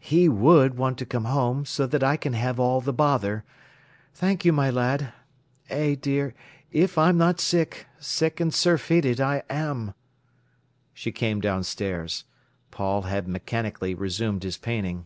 [0.00, 3.44] "He would want to come home, so that I can have all the bother.
[4.14, 5.12] Thank you, my lad.
[5.68, 6.32] Eh, dear,
[6.72, 9.92] if I'm not sick—sick and surfeited, I am!"
[10.94, 12.24] She came downstairs.
[12.70, 15.04] Paul had mechanically resumed his painting.